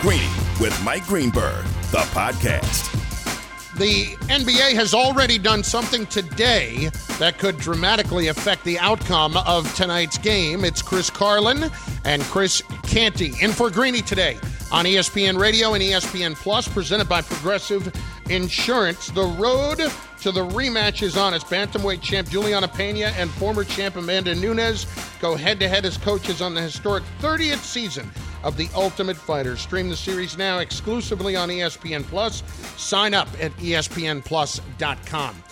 [0.00, 2.90] Greeny with Mike Greenberg, the podcast.
[3.76, 10.16] The NBA has already done something today that could dramatically affect the outcome of tonight's
[10.16, 10.64] game.
[10.64, 11.70] It's Chris Carlin
[12.06, 14.38] and Chris Canty in for Greeny today
[14.72, 17.92] on ESPN Radio and ESPN Plus, presented by Progressive
[18.30, 19.08] Insurance.
[19.08, 19.80] The road
[20.20, 24.86] to the rematch is on as bantamweight champ Juliana Pena and former champ Amanda Nunes
[25.20, 28.10] go head to head as coaches on the historic 30th season
[28.42, 29.56] of The Ultimate Fighter.
[29.56, 32.42] Stream the series now exclusively on ESPN Plus.
[32.76, 35.42] Sign up at espnplus.com.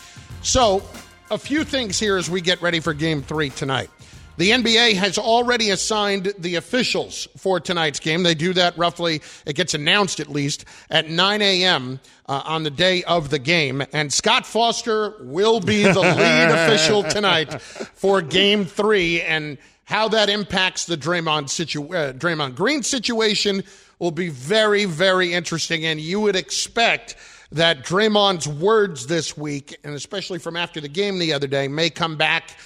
[0.43, 0.83] So,
[1.31, 3.91] a few things here as we get ready for game three tonight.
[4.39, 8.23] The NBA has already assigned the officials for tonight's game.
[8.23, 11.99] They do that roughly, it gets announced at least, at 9 a.m.
[12.25, 13.83] Uh, on the day of the game.
[13.93, 19.21] And Scott Foster will be the lead official tonight for game three.
[19.23, 23.65] And how that impacts the Draymond, situ- uh, Draymond Green situation
[23.99, 25.85] will be very, very interesting.
[25.85, 27.17] And you would expect
[27.51, 31.91] that Draymond's words this week, and especially from after the game the other day, may
[31.91, 32.57] come back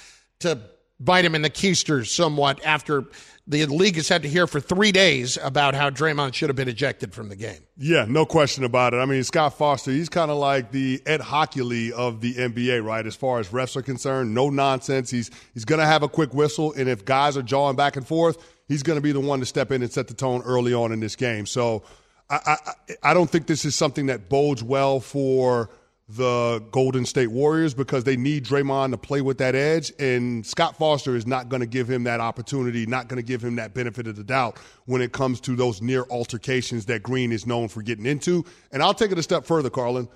[0.41, 0.59] to
[1.03, 3.05] bite him in the keisters somewhat after
[3.45, 6.69] the league has had to hear for three days about how Draymond should have been
[6.69, 7.59] ejected from the game.
[7.77, 8.97] Yeah, no question about it.
[8.97, 13.05] I mean, Scott Foster, he's kind of like the Ed Hochuli of the NBA, right?
[13.05, 15.09] As far as refs are concerned, no nonsense.
[15.09, 18.07] He's he's going to have a quick whistle, and if guys are jawing back and
[18.07, 18.37] forth,
[18.69, 20.93] he's going to be the one to step in and set the tone early on
[20.93, 21.45] in this game.
[21.45, 21.83] So
[22.29, 25.69] I, I, I don't think this is something that bodes well for–
[26.15, 29.91] the Golden State Warriors because they need Draymond to play with that edge.
[29.99, 33.43] And Scott Foster is not going to give him that opportunity, not going to give
[33.43, 37.31] him that benefit of the doubt when it comes to those near altercations that Green
[37.31, 38.45] is known for getting into.
[38.71, 40.07] And I'll take it a step further, Carlin.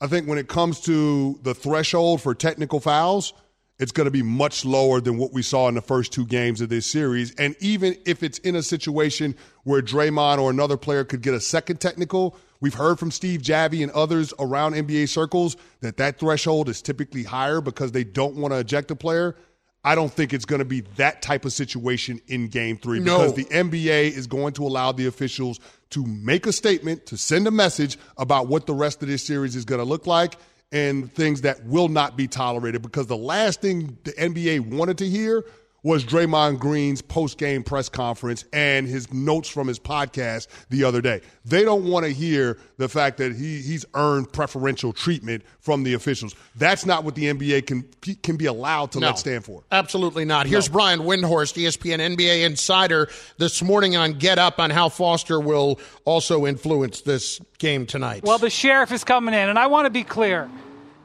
[0.00, 3.32] I think when it comes to the threshold for technical fouls,
[3.78, 6.60] it's going to be much lower than what we saw in the first two games
[6.60, 7.34] of this series.
[7.34, 9.34] And even if it's in a situation
[9.64, 13.82] where Draymond or another player could get a second technical, We've heard from Steve Javie
[13.82, 18.54] and others around NBA circles that that threshold is typically higher because they don't want
[18.54, 19.36] to eject a player.
[19.84, 23.18] I don't think it's going to be that type of situation in game three no.
[23.18, 25.60] because the NBA is going to allow the officials
[25.90, 29.56] to make a statement, to send a message about what the rest of this series
[29.56, 30.36] is going to look like
[30.72, 35.06] and things that will not be tolerated because the last thing the NBA wanted to
[35.06, 35.44] hear
[35.84, 41.00] was Draymond Green's post game press conference and his notes from his podcast the other
[41.00, 41.20] day.
[41.44, 45.94] They don't want to hear the fact that he, he's earned preferential treatment from the
[45.94, 46.34] officials.
[46.56, 47.84] That's not what the NBA can
[48.22, 49.62] can be allowed to no, let stand for.
[49.70, 50.46] Absolutely not.
[50.46, 50.72] Here's no.
[50.72, 53.08] Brian Windhorst, ESPN NBA insider,
[53.38, 58.24] this morning on Get Up on how Foster will also influence this game tonight.
[58.24, 60.50] Well, the sheriff is coming in, and I want to be clear.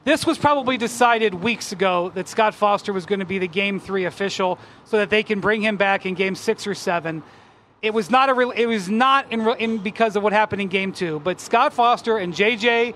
[0.05, 3.79] This was probably decided weeks ago that Scott Foster was going to be the game
[3.79, 7.21] three official so that they can bring him back in game six or seven.
[7.81, 10.69] It was not a real, it was not in, in because of what happened in
[10.69, 11.19] game two.
[11.19, 12.95] But Scott Foster and JJ,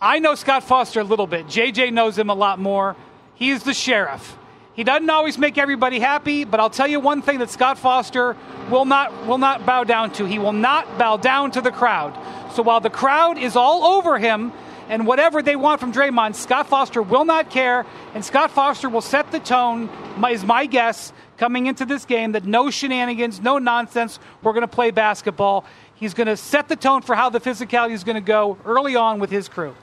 [0.00, 1.46] I know Scott Foster a little bit.
[1.46, 2.96] JJ knows him a lot more.
[3.34, 4.36] He is the sheriff.
[4.72, 8.36] He doesn't always make everybody happy, but I'll tell you one thing that Scott Foster
[8.70, 10.24] will not will not bow down to.
[10.24, 12.16] He will not bow down to the crowd.
[12.54, 14.52] So while the crowd is all over him
[14.88, 17.84] and whatever they want from Draymond, Scott Foster will not care,
[18.14, 19.88] and Scott Foster will set the tone,
[20.30, 24.68] is my guess, coming into this game that no shenanigans, no nonsense, we're going to
[24.68, 25.64] play basketball.
[25.94, 28.96] He's going to set the tone for how the physicality is going to go early
[28.96, 29.74] on with his crew.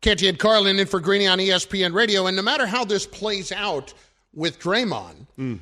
[0.00, 3.50] Canty and Carlin in for Greeny on ESPN Radio, and no matter how this plays
[3.50, 3.92] out
[4.32, 5.58] with Draymond, mm.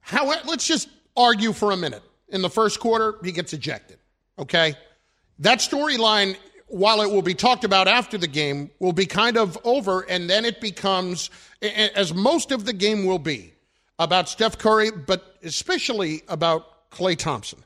[0.00, 2.02] how let's just argue for a minute.
[2.30, 3.98] In the first quarter, he gets ejected.
[4.38, 4.74] Okay,
[5.38, 6.36] that storyline
[6.68, 10.28] while it will be talked about after the game, will be kind of over, and
[10.28, 11.30] then it becomes,
[11.62, 13.52] as most of the game will be,
[13.98, 17.64] about Steph Curry, but especially about Klay Thompson.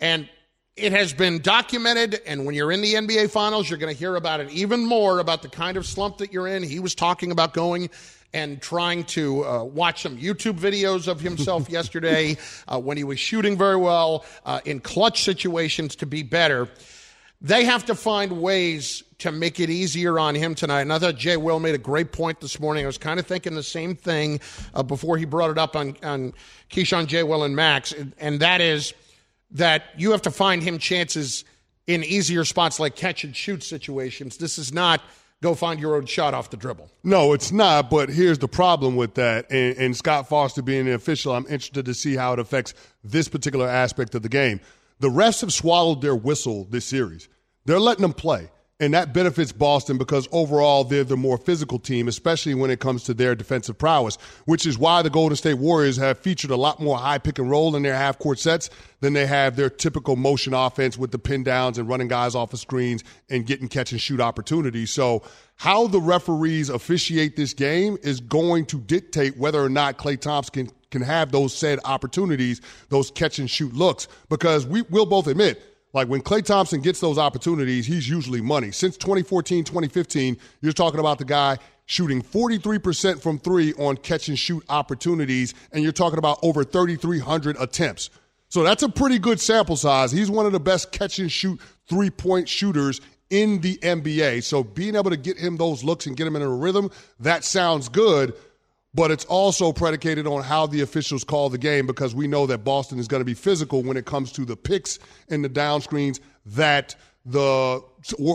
[0.00, 0.28] And
[0.76, 4.16] it has been documented, and when you're in the NBA Finals, you're going to hear
[4.16, 6.62] about it even more about the kind of slump that you're in.
[6.62, 7.90] He was talking about going
[8.32, 12.36] and trying to uh, watch some YouTube videos of himself yesterday
[12.66, 16.68] uh, when he was shooting very well uh, in clutch situations to be better.
[17.40, 20.82] They have to find ways to make it easier on him tonight.
[20.82, 22.84] And I thought Jay Will made a great point this morning.
[22.84, 24.40] I was kind of thinking the same thing
[24.74, 26.32] uh, before he brought it up on, on
[26.70, 28.94] Keyshawn, Jay Will, and Max, and that is
[29.50, 31.44] that you have to find him chances
[31.86, 34.36] in easier spots like catch and shoot situations.
[34.38, 35.00] This is not
[35.44, 36.90] go find your own shot off the dribble.
[37.02, 37.90] No, it's not.
[37.90, 39.50] But here's the problem with that.
[39.50, 42.72] And, and Scott Foster being an official, I'm interested to see how it affects
[43.04, 44.60] this particular aspect of the game.
[45.04, 47.28] The refs have swallowed their whistle this series.
[47.66, 48.50] They're letting them play.
[48.80, 53.04] And that benefits Boston because overall they're the more physical team, especially when it comes
[53.04, 54.16] to their defensive prowess,
[54.46, 57.48] which is why the Golden State Warriors have featured a lot more high pick and
[57.48, 61.20] roll in their half court sets than they have their typical motion offense with the
[61.20, 64.90] pin downs and running guys off of screens and getting catch and shoot opportunities.
[64.90, 65.22] So,
[65.56, 70.66] how the referees officiate this game is going to dictate whether or not Klay Thompson
[70.66, 75.28] can, can have those said opportunities, those catch and shoot looks, because we will both
[75.28, 75.62] admit
[75.94, 78.72] like when Klay Thompson gets those opportunities, he's usually money.
[78.72, 81.56] Since 2014, 2015, you're talking about the guy
[81.86, 87.56] shooting 43% from three on catch and shoot opportunities, and you're talking about over 3,300
[87.60, 88.10] attempts.
[88.48, 90.10] So that's a pretty good sample size.
[90.10, 93.00] He's one of the best catch and shoot three point shooters
[93.30, 94.42] in the NBA.
[94.42, 97.44] So being able to get him those looks and get him in a rhythm, that
[97.44, 98.34] sounds good
[98.94, 102.58] but it's also predicated on how the officials call the game because we know that
[102.58, 104.98] Boston is going to be physical when it comes to the picks
[105.28, 106.94] and the down screens that
[107.26, 107.82] the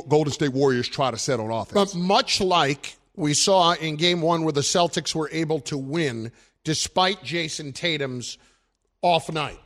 [0.09, 1.93] Golden State Warriors try to set on offense.
[1.93, 6.31] But much like we saw in game one where the Celtics were able to win
[6.63, 8.37] despite Jayson Tatum's
[9.01, 9.59] off night.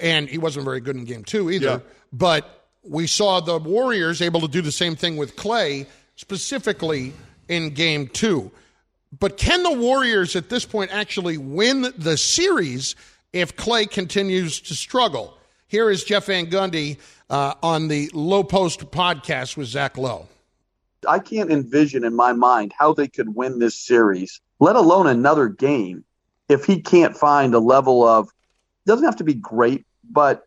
[0.00, 1.66] And he wasn't very good in game two either.
[1.66, 1.78] Yeah.
[2.12, 5.86] But we saw the Warriors able to do the same thing with Klay,
[6.16, 7.12] specifically
[7.48, 8.50] in game two.
[9.18, 12.96] But can the Warriors at this point actually win the series
[13.32, 15.36] if Klay continues to struggle?
[15.68, 16.98] Here is Jeff Van Gundy
[17.28, 20.28] uh, on the Low Post podcast with Zach Lowe.
[21.06, 25.48] I can't envision in my mind how they could win this series, let alone another
[25.48, 26.04] game,
[26.48, 28.30] if he can't find a level of
[28.86, 30.46] doesn't have to be great, but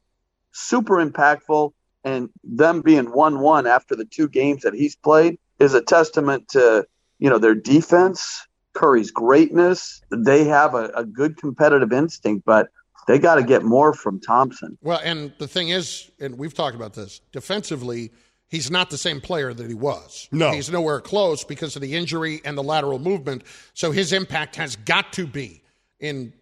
[0.51, 1.71] super impactful.
[2.03, 6.49] And them being one one after the two games that he's played is a testament
[6.49, 6.85] to
[7.19, 8.45] you know their defense
[8.75, 10.01] Curry's greatness.
[10.11, 12.69] They have a, a good competitive instinct, but
[13.07, 14.77] they got to get more from Thompson.
[14.81, 18.11] Well, and the thing is, and we've talked about this, defensively,
[18.47, 20.27] he's not the same player that he was.
[20.31, 20.51] No.
[20.51, 23.43] He's nowhere close because of the injury and the lateral movement.
[23.73, 25.61] So his impact has got to be
[25.99, 26.33] in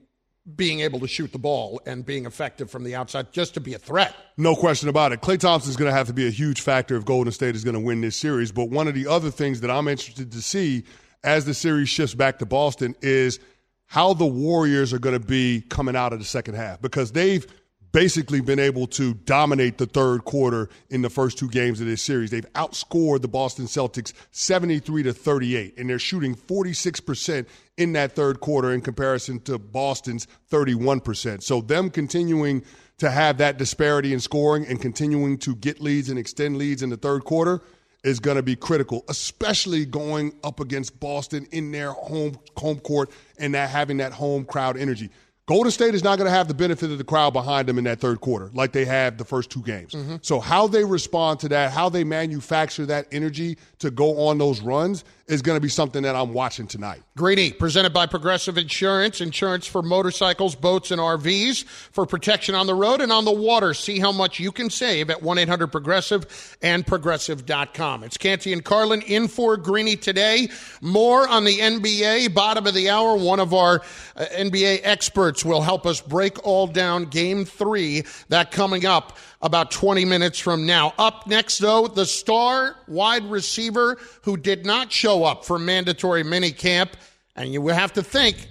[0.56, 3.74] being able to shoot the ball and being effective from the outside just to be
[3.76, 4.14] a threat.
[4.36, 5.22] No question about it.
[5.22, 7.76] Klay Thompson's going to have to be a huge factor if Golden State is going
[7.76, 8.52] to win this series.
[8.52, 10.84] But one of the other things that I'm interested to see
[11.24, 13.40] as the series shifts back to Boston is
[13.86, 17.46] how the Warriors are going to be coming out of the second half because they've
[17.92, 22.02] basically been able to dominate the third quarter in the first two games of this
[22.02, 22.32] series.
[22.32, 27.46] They've outscored the Boston Celtics 73 to 38 and they're shooting 46%
[27.78, 31.44] in that third quarter in comparison to Boston's 31%.
[31.44, 32.64] So them continuing
[32.98, 36.90] to have that disparity in scoring and continuing to get leads and extend leads in
[36.90, 37.62] the third quarter–
[38.04, 43.12] is going to be critical, especially going up against Boston in their home home court
[43.38, 45.10] and that having that home crowd energy.
[45.46, 47.84] Golden State is not going to have the benefit of the crowd behind them in
[47.84, 49.92] that third quarter like they have the first two games.
[49.92, 50.18] Mm-hmm.
[50.22, 54.62] So how they respond to that, how they manufacture that energy to go on those
[54.62, 57.02] runs is going to be something that I'm watching tonight.
[57.16, 62.76] Greeny, presented by Progressive Insurance, insurance for motorcycles, boats, and RVs for protection on the
[62.76, 63.74] road and on the water.
[63.74, 68.04] See how much you can save at 1 800 Progressive and Progressive.com.
[68.04, 70.50] It's Canty and Carlin in for Greeny today.
[70.82, 73.16] More on the NBA, bottom of the hour.
[73.16, 73.82] One of our
[74.18, 78.04] uh, NBA experts will help us break all down game three.
[78.28, 80.94] That coming up about 20 minutes from now.
[80.98, 86.90] Up next, though, the star wide receiver who did not show up for mandatory minicamp.
[87.36, 88.48] And you will have to think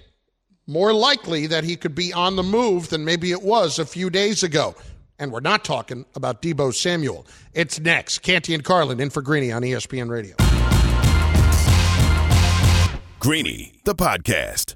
[0.66, 4.10] more likely that he could be on the move than maybe it was a few
[4.10, 4.74] days ago.
[5.18, 7.26] And we're not talking about Deebo Samuel.
[7.52, 8.20] It's next.
[8.20, 10.34] Canty and Carlin in for Greeny on ESPN Radio.
[13.20, 14.74] Greeny, the podcast.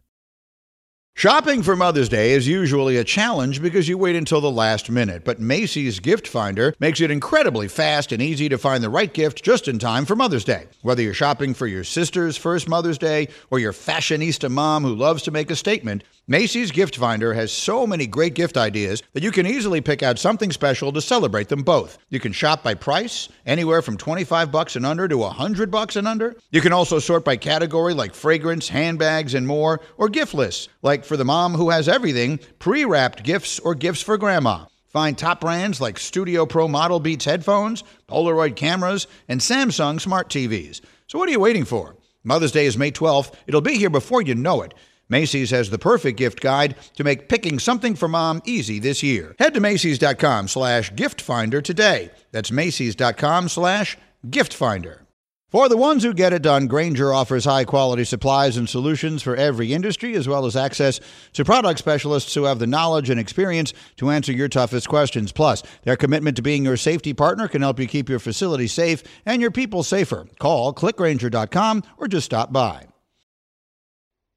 [1.18, 5.24] Shopping for Mother's Day is usually a challenge because you wait until the last minute,
[5.24, 9.42] but Macy's Gift Finder makes it incredibly fast and easy to find the right gift
[9.42, 10.66] just in time for Mother's Day.
[10.82, 15.22] Whether you're shopping for your sister's first Mother's Day or your fashionista mom who loves
[15.22, 19.30] to make a statement, Macy's Gift Finder has so many great gift ideas that you
[19.30, 21.98] can easily pick out something special to celebrate them both.
[22.10, 26.08] You can shop by price, anywhere from 25 bucks and under to 100 bucks and
[26.08, 26.34] under.
[26.50, 31.05] You can also sort by category like fragrance, handbags, and more, or gift lists, like
[31.06, 34.66] for the mom who has everything, pre-wrapped gifts or gifts for grandma.
[34.88, 40.80] Find top brands like Studio Pro Model Beats headphones, Polaroid cameras, and Samsung smart TVs.
[41.06, 41.96] So what are you waiting for?
[42.24, 43.32] Mother's Day is May 12th.
[43.46, 44.74] It'll be here before you know it.
[45.08, 49.36] Macy's has the perfect gift guide to make picking something for mom easy this year.
[49.38, 52.10] Head to Macy's.com slash gift finder today.
[52.32, 53.96] That's Macy's.com slash
[54.28, 55.05] gift finder.
[55.48, 59.36] For the ones who get it done, Grainger offers high quality supplies and solutions for
[59.36, 60.98] every industry, as well as access
[61.34, 65.30] to product specialists who have the knowledge and experience to answer your toughest questions.
[65.30, 69.04] Plus, their commitment to being your safety partner can help you keep your facility safe
[69.24, 70.26] and your people safer.
[70.40, 72.88] Call clickgrainger.com or just stop by.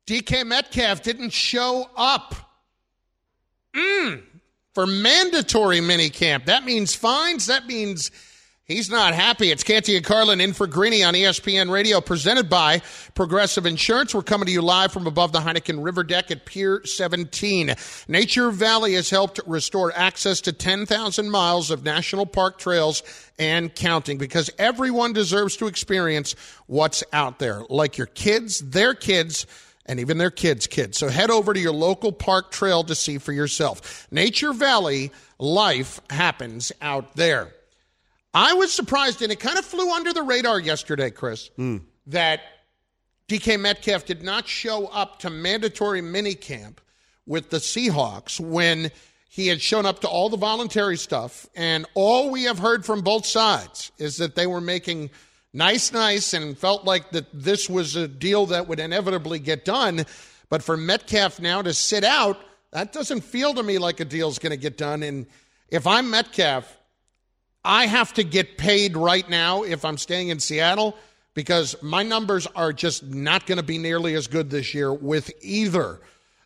[0.05, 2.35] DK Metcalf didn't show up
[3.75, 4.21] mm,
[4.75, 6.45] for mandatory minicamp.
[6.45, 7.47] That means fines.
[7.47, 8.11] That means
[8.69, 9.49] He's not happy.
[9.49, 12.83] It's Canty and Carlin in for Greeny on ESPN Radio, presented by
[13.15, 14.13] Progressive Insurance.
[14.13, 17.73] We're coming to you live from above the Heineken River Deck at Pier 17.
[18.07, 23.01] Nature Valley has helped restore access to 10,000 miles of national park trails
[23.39, 26.35] and counting because everyone deserves to experience
[26.67, 29.47] what's out there, like your kids, their kids,
[29.87, 30.99] and even their kids' kids.
[30.99, 34.07] So head over to your local park trail to see for yourself.
[34.11, 37.51] Nature Valley, life happens out there.
[38.33, 41.81] I was surprised, and it kind of flew under the radar yesterday, Chris, mm.
[42.07, 42.41] that
[43.27, 46.77] DK Metcalf did not show up to mandatory minicamp
[47.25, 48.91] with the Seahawks when
[49.29, 51.47] he had shown up to all the voluntary stuff.
[51.55, 55.11] And all we have heard from both sides is that they were making
[55.53, 60.05] nice, nice, and felt like that this was a deal that would inevitably get done.
[60.49, 62.39] But for Metcalf now to sit out,
[62.71, 65.03] that doesn't feel to me like a deal's going to get done.
[65.03, 65.27] And
[65.69, 66.78] if I'm Metcalf,
[67.63, 70.97] I have to get paid right now if I'm staying in Seattle
[71.33, 75.31] because my numbers are just not going to be nearly as good this year with
[75.41, 76.01] either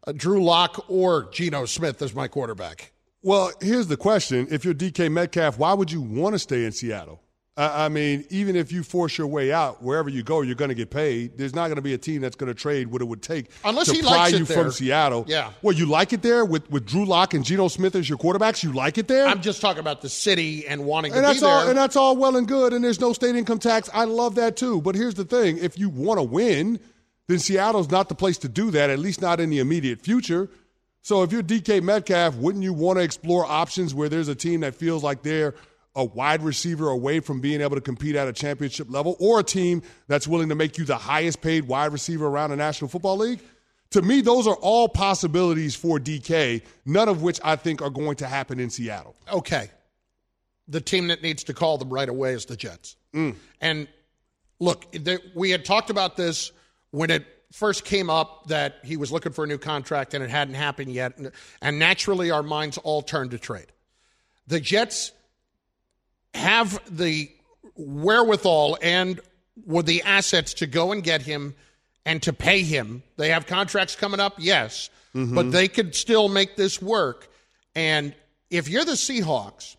[0.05, 2.91] uh, Drew Lock or Geno Smith as my quarterback.
[3.22, 4.48] Well, here's the question.
[4.51, 7.23] If you're DK Metcalf, why would you want to stay in Seattle?
[7.55, 10.75] I mean, even if you force your way out, wherever you go, you're going to
[10.75, 11.38] get paid.
[11.38, 13.51] There's not going to be a team that's going to trade what it would take
[13.63, 14.72] Unless to he pry likes you it from.
[14.72, 15.25] Seattle.
[15.27, 15.51] Yeah.
[15.62, 18.63] Well, you like it there with, with Drew Lock and Geno Smith as your quarterbacks?
[18.63, 19.27] You like it there?
[19.27, 21.50] I'm just talking about the city and wanting and to that's be there.
[21.51, 24.36] all and that's all well and good and there's no state income tax i love
[24.36, 26.79] that too but here's the thing if you want to win
[27.27, 30.50] then seattle's not the place to do that at least not in the immediate future
[31.01, 34.62] so if you're dk metcalf wouldn't you want to explore options where there's a team
[34.62, 35.53] that feels like they're
[35.95, 39.43] a wide receiver away from being able to compete at a championship level or a
[39.43, 43.17] team that's willing to make you the highest paid wide receiver around the national football
[43.17, 43.39] league
[43.91, 48.15] to me those are all possibilities for dk none of which i think are going
[48.15, 49.69] to happen in seattle okay.
[50.67, 52.95] The team that needs to call them right away is the Jets.
[53.13, 53.35] Mm.
[53.59, 53.88] And
[54.59, 54.95] look,
[55.35, 56.51] we had talked about this
[56.91, 60.29] when it first came up that he was looking for a new contract and it
[60.29, 61.17] hadn't happened yet.
[61.17, 61.31] And,
[61.62, 63.67] and naturally, our minds all turned to trade.
[64.47, 65.12] The Jets
[66.34, 67.32] have the
[67.75, 69.20] wherewithal and
[69.66, 71.56] with the assets to go and get him
[72.06, 73.04] and to pay him.
[73.18, 75.36] They have contracts coming up, yes, mm-hmm.
[75.36, 77.30] but they could still make this work.
[77.75, 78.13] And
[78.50, 79.75] if you're the Seahawks,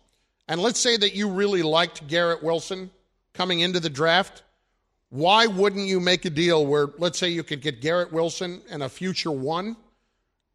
[0.47, 2.89] and let's say that you really liked Garrett Wilson
[3.33, 4.43] coming into the draft,
[5.09, 8.83] why wouldn't you make a deal where, let's say, you could get Garrett Wilson and
[8.83, 9.77] a future one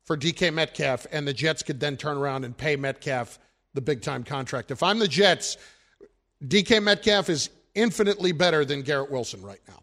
[0.04, 3.38] for DK Metcalf, and the Jets could then turn around and pay Metcalf
[3.74, 4.70] the big time contract?
[4.70, 5.56] If I'm the Jets,
[6.44, 9.80] DK Metcalf is infinitely better than Garrett Wilson right now.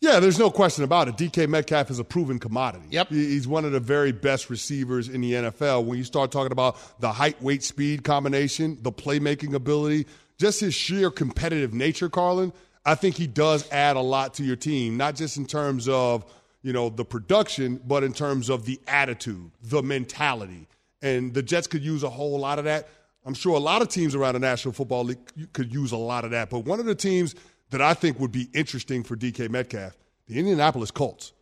[0.00, 1.16] Yeah, there's no question about it.
[1.16, 2.86] DK Metcalf is a proven commodity.
[2.90, 3.08] Yep.
[3.10, 5.84] He's one of the very best receivers in the NFL.
[5.84, 10.06] When you start talking about the height, weight, speed combination, the playmaking ability,
[10.38, 12.54] just his sheer competitive nature, Carlin,
[12.86, 16.24] I think he does add a lot to your team, not just in terms of,
[16.62, 20.66] you know, the production, but in terms of the attitude, the mentality.
[21.02, 22.88] And the Jets could use a whole lot of that.
[23.24, 26.24] I'm sure a lot of teams around the National Football League could use a lot
[26.24, 26.50] of that.
[26.50, 27.34] But one of the teams
[27.70, 29.96] that I think would be interesting for DK Metcalf,
[30.26, 31.32] the Indianapolis Colts.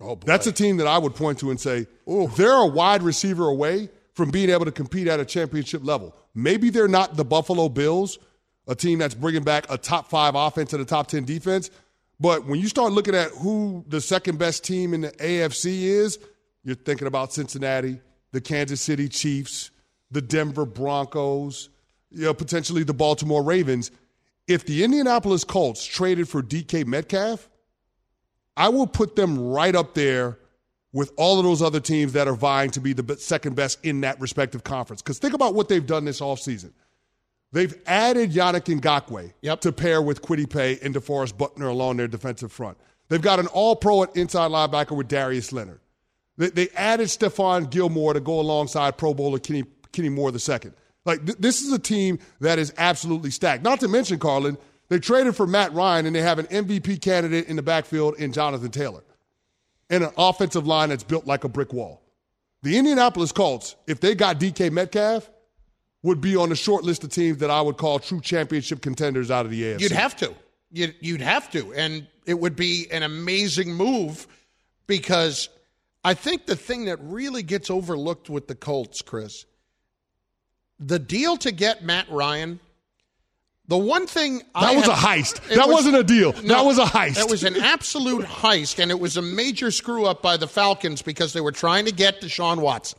[0.00, 0.26] Oh, boy.
[0.26, 3.88] That's a team that I would point to and say, they're a wide receiver away
[4.14, 6.14] from being able to compete at a championship level.
[6.34, 8.18] Maybe they're not the Buffalo Bills,
[8.66, 11.70] a team that's bringing back a top five offense and a top 10 defense.
[12.20, 16.18] But when you start looking at who the second best team in the AFC is,
[16.62, 18.00] you're thinking about Cincinnati,
[18.32, 19.70] the Kansas City Chiefs,
[20.12, 21.68] the Denver Broncos,
[22.10, 23.90] you know, potentially the Baltimore Ravens.
[24.46, 27.48] If the Indianapolis Colts traded for DK Metcalf,
[28.56, 30.38] I will put them right up there
[30.92, 34.02] with all of those other teams that are vying to be the second best in
[34.02, 35.00] that respective conference.
[35.00, 36.72] Because think about what they've done this offseason.
[37.52, 39.60] They've added Yannick Ngakoue Yep.
[39.62, 42.76] to pair with Kwity Paye and DeForest Buckner along their defensive front.
[43.08, 45.80] They've got an all pro at inside linebacker with Darius Leonard.
[46.38, 50.72] They, they added Stephon Gilmore to go alongside Pro Bowler Kenny, Kenny Moore II.
[51.04, 53.62] Like th- this is a team that is absolutely stacked.
[53.62, 54.56] Not to mention, Carlin,
[54.88, 58.32] they traded for Matt Ryan and they have an MVP candidate in the backfield in
[58.32, 59.02] Jonathan Taylor,
[59.90, 62.02] and an offensive line that's built like a brick wall.
[62.62, 65.28] The Indianapolis Colts, if they got DK Metcalf,
[66.02, 69.30] would be on the short list of teams that I would call true championship contenders
[69.30, 69.80] out of the AFC.
[69.80, 70.34] You'd have to.
[70.70, 71.72] You'd, you'd have to.
[71.74, 74.26] And it would be an amazing move
[74.86, 75.48] because
[76.04, 79.44] I think the thing that really gets overlooked with the Colts, Chris,
[80.84, 82.60] the deal to get Matt Ryan.
[83.68, 85.48] The one thing that I was have- a heist.
[85.48, 86.32] That was- wasn't a deal.
[86.42, 87.14] No, that was a heist.
[87.14, 91.00] That was an absolute heist, and it was a major screw up by the Falcons
[91.00, 92.98] because they were trying to get Deshaun Watson.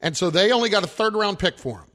[0.00, 1.86] And so they only got a third round pick for him.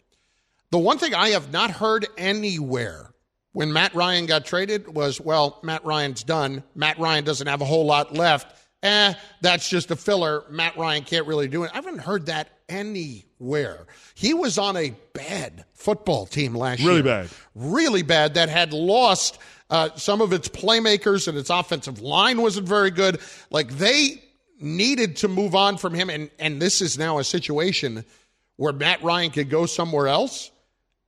[0.71, 3.11] The one thing I have not heard anywhere
[3.53, 6.63] when Matt Ryan got traded was, well, Matt Ryan's done.
[6.73, 8.57] Matt Ryan doesn't have a whole lot left.
[8.81, 10.43] Eh, that's just a filler.
[10.49, 11.71] Matt Ryan can't really do it.
[11.71, 13.85] I haven't heard that anywhere.
[14.15, 16.89] He was on a bad football team last year.
[16.89, 17.29] Really bad.
[17.53, 19.37] Really bad that had lost
[19.69, 23.19] uh, some of its playmakers and its offensive line wasn't very good.
[23.49, 24.23] Like they
[24.59, 26.09] needed to move on from him.
[26.09, 28.05] And, and this is now a situation
[28.55, 30.51] where Matt Ryan could go somewhere else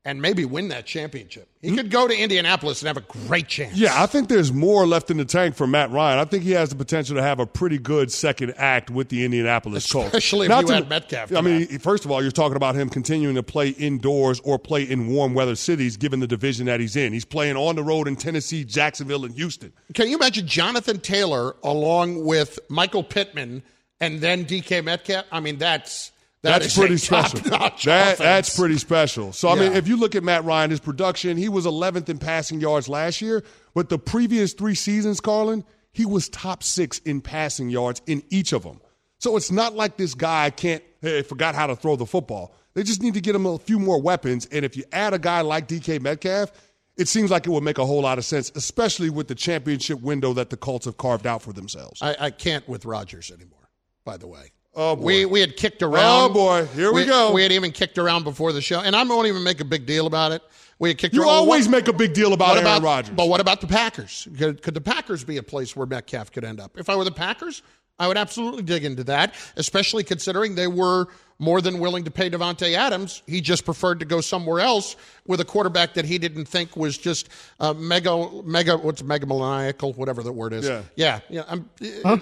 [0.06, 1.48] and maybe win that championship.
[1.62, 1.78] He mm.
[1.78, 3.78] could go to Indianapolis and have a great chance.
[3.78, 6.20] Yeah, I think there's more left in the tank for Matt Ryan.
[6.20, 9.24] I think he has the potential to have a pretty good second act with the
[9.24, 10.08] Indianapolis Colts.
[10.08, 12.76] Especially if Not you to- add Metcalf I mean, first of all, you're talking about
[12.76, 16.80] him continuing to play indoors or play in warm weather cities, given the division that
[16.80, 17.14] he's in.
[17.14, 19.72] He's playing on the road in Tennessee, Jacksonville, and Houston.
[19.94, 23.64] Can you imagine Jonathan Taylor along with Michael Pittman
[24.02, 25.26] and then DK Metcalf?
[25.32, 26.12] I mean, that's
[26.44, 27.40] that That's pretty special.
[27.40, 28.20] That, offense.
[28.20, 29.32] that's pretty special.
[29.32, 32.20] So, I mean, if you look at Matt Ryan, his production, he was 11th in
[32.20, 37.22] passing yards last year, but the previous three seasons, Carlin, he was top six in
[37.22, 38.82] passing yards in each of them.
[39.20, 42.54] So it's not like this guy can't, hey, forgot how to throw the football.
[42.74, 44.46] They just need to get him a few more weapons.
[44.52, 46.52] And if you add a guy like DK Metcalf,
[46.98, 50.02] it seems like it would make a whole lot of sense, especially with the championship
[50.02, 52.02] window that the Colts have carved out for themselves.
[52.02, 53.70] I, I can't with Rodgers anymore.
[54.04, 55.04] By the way, Oh, boy.
[55.04, 56.32] we we had kicked around.
[56.32, 56.66] Oh, boy.
[56.76, 57.32] Here we go.
[57.32, 59.86] We had even kicked around before the show, and I won't even make a big
[59.86, 60.42] deal about it.
[60.80, 61.14] We had kicked.
[61.16, 61.24] Around.
[61.26, 61.38] You around.
[61.38, 63.16] always What- make a big deal about Aaron about, Rodgers.
[63.16, 64.28] But what about the Packers?
[64.38, 66.78] Could, could the Packers be a place where Metcalf could end up?
[66.78, 67.62] If I were the Packers,
[68.00, 71.08] I would absolutely dig into that, especially considering they were
[71.40, 73.22] more than willing to pay Davante Adams.
[73.28, 74.96] He just preferred to go somewhere else
[75.28, 77.30] with a quarterback that he didn't think was just
[77.60, 80.66] uh, mega, mega, what's megamaniacal, whatever the word is.
[80.68, 80.82] Yeah.
[80.96, 81.44] yeah, yeah.
[81.48, 81.70] I'm,
[82.06, 82.18] uh,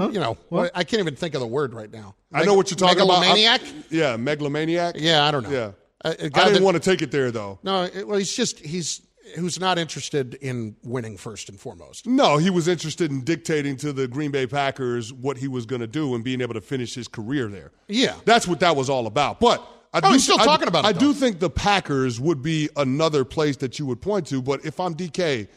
[0.00, 0.36] uh, You know,
[0.74, 2.14] I can't even think of the word right now.
[2.32, 3.20] I know what you're talking about.
[3.20, 3.60] Megalomaniac?
[3.90, 4.96] Yeah, megalomaniac.
[4.98, 5.50] Yeah, I don't know.
[5.50, 5.70] Yeah.
[6.04, 7.58] A- a I guy didn't that- want to take it there though.
[7.62, 9.00] No, it, well, he's just he's
[9.34, 12.06] who's not interested in winning first and foremost.
[12.06, 15.80] No, he was interested in dictating to the Green Bay Packers what he was going
[15.80, 17.72] to do and being able to finish his career there.
[17.88, 18.14] Yeah.
[18.24, 19.40] That's what that was all about.
[19.40, 19.60] But
[19.92, 22.42] I Oh, do, he's still I- talking about it, I do think the Packers would
[22.42, 24.40] be another place that you would point to.
[24.42, 25.48] But if I'm DK,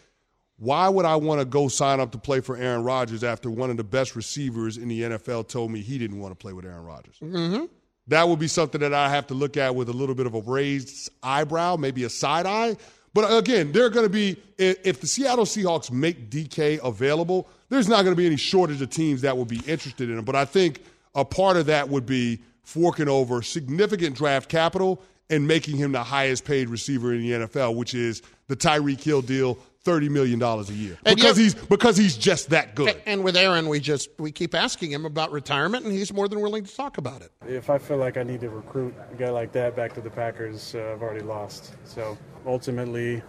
[0.57, 3.69] why would I want to go sign up to play for Aaron Rodgers after one
[3.69, 6.65] of the best receivers in the NFL told me he didn't want to play with
[6.65, 7.15] Aaron Rodgers?
[7.21, 7.65] Mm-hmm.
[8.07, 10.33] That would be something that I have to look at with a little bit of
[10.33, 12.75] a raised eyebrow, maybe a side eye.
[13.13, 18.03] But again, they're going to be if the Seattle Seahawks make DK available, there's not
[18.03, 20.25] going to be any shortage of teams that would be interested in him.
[20.25, 20.83] But I think
[21.15, 26.03] a part of that would be forking over significant draft capital and making him the
[26.03, 29.57] highest paid receiver in the NFL, which is the Tyreek Hill deal,
[29.89, 33.01] thirty million dollars a year, And because he's because he's just that good.
[33.07, 36.41] And with Aaron, we just we keep asking him about retirement, and he's more than
[36.41, 37.31] willing to talk about it.
[37.47, 40.11] If I feel like I need to recruit a guy like that back to the
[40.11, 41.73] Packers, uh, I've already lost.
[41.85, 43.23] So ultimately,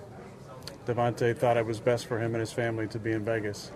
[0.85, 3.73] Davante thought it was best for him and his family to be in Vegas.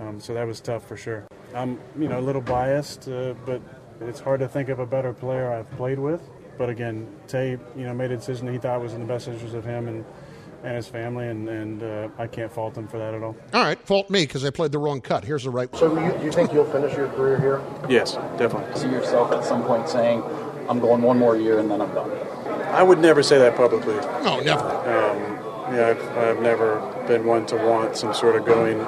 [0.00, 1.26] Um, so that was tough for sure.
[1.54, 3.60] I'm, you know, a little biased, uh, but
[4.00, 6.22] it's hard to think of a better player I've played with.
[6.56, 9.54] But again, Tay, you know, made a decision he thought was in the best interest
[9.54, 10.04] of him and,
[10.64, 13.36] and his family, and, and uh, I can't fault him for that at all.
[13.52, 15.24] All right, fault me because I played the wrong cut.
[15.24, 15.78] Here's the right one.
[15.78, 17.62] So you, you think you'll finish your career here?
[17.88, 18.74] Yes, definitely.
[18.80, 20.22] See yourself at some point saying,
[20.68, 22.10] I'm going one more year and then I'm done.
[22.72, 23.94] I would never say that publicly.
[24.24, 24.64] No, never.
[25.72, 28.78] Yeah, I've, I've never been one to want some sort of going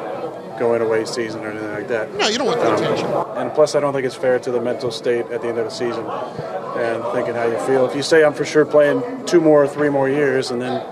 [0.58, 2.12] going away season or anything like that.
[2.14, 3.06] No, you don't want the attention.
[3.36, 5.64] And plus, I don't think it's fair to the mental state at the end of
[5.66, 7.86] the season and thinking how you feel.
[7.86, 10.82] If you say I'm for sure playing two more or three more years, and then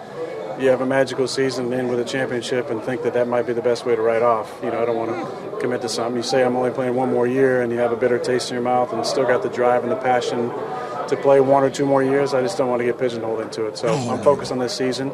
[0.58, 3.46] you have a magical season and end with a championship, and think that that might
[3.46, 4.52] be the best way to write off.
[4.62, 6.16] You know, I don't want to commit to something.
[6.16, 8.54] You say I'm only playing one more year, and you have a bitter taste in
[8.54, 10.50] your mouth, and still got the drive and the passion
[11.08, 12.34] to play one or two more years.
[12.34, 13.76] I just don't want to get pigeonholed into it.
[13.76, 15.12] So I'm focused on this season.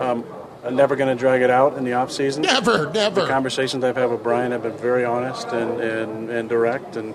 [0.00, 0.24] Um,
[0.64, 2.42] I'm never going to drag it out in the off season.
[2.42, 3.20] Never, never.
[3.20, 7.14] The conversations I've had with Brian have been very honest and, and, and direct, and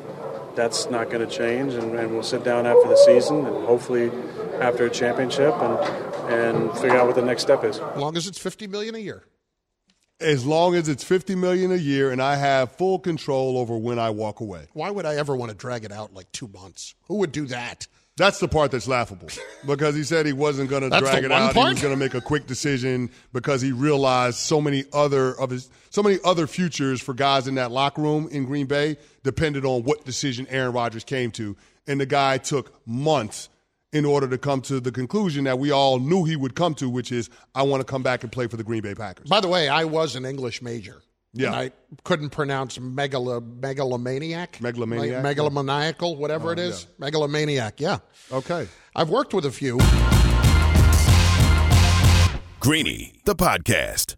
[0.55, 1.73] that's not going to change.
[1.73, 4.09] And, and we'll sit down after the season and hopefully
[4.61, 5.79] after a championship and
[6.31, 7.79] and figure out what the next step is.
[7.79, 9.23] As long as it's 50 million a year.
[10.21, 13.97] As long as it's 50 million a year and I have full control over when
[13.99, 14.67] I walk away.
[14.73, 16.93] Why would I ever want to drag it out like two months?
[17.07, 17.87] Who would do that?
[18.17, 19.29] That's the part that's laughable
[19.65, 21.53] because he said he wasn't going to That's drag the it one out.
[21.53, 21.67] part?
[21.67, 25.49] He was going to make a quick decision because he realized so many other of
[25.49, 29.65] his so many other futures for guys in that locker room in Green Bay depended
[29.65, 31.55] on what decision Aaron Rodgers came to,
[31.87, 33.49] and the guy took months
[33.93, 36.89] in order to come to the conclusion that we all knew he would come to,
[36.89, 39.29] which is I want to come back and play for the Green Bay Packers.
[39.29, 41.01] By the way, I was an English major.
[41.33, 41.47] Yeah.
[41.47, 41.71] And I
[42.03, 44.59] couldn't pronounce megalo, megalomaniac.
[44.61, 45.23] Megalomaniac?
[45.23, 46.87] Like megalomaniacal, whatever Oh, it is.
[46.99, 47.99] Megalomaniac, yeah.
[48.31, 48.67] Okay.
[48.95, 49.77] I've worked with a few.
[52.59, 54.15] Greeny, the podcast.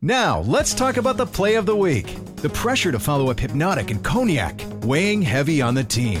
[0.00, 2.18] Now, let's talk about the play of the week.
[2.36, 6.20] The pressure to follow up Hpnotiq and Cognac, weighing heavy on the team.